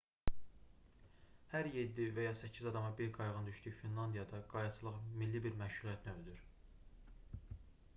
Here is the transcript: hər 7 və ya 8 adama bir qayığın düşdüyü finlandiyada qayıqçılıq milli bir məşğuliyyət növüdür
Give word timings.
hər 1.51 1.67
7 1.75 2.07
və 2.15 2.25
ya 2.25 2.31
8 2.47 2.67
adama 2.71 2.91
bir 3.01 3.11
qayığın 3.19 3.51
düşdüyü 3.51 3.75
finlandiyada 3.83 4.41
qayıqçılıq 4.55 4.99
milli 5.23 5.43
bir 5.49 5.63
məşğuliyyət 5.65 6.09
növüdür 6.13 6.45